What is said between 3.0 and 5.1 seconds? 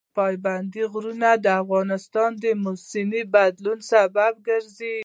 د بدلون سبب کېږي.